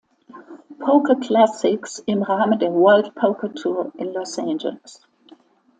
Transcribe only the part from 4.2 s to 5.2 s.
Angeles.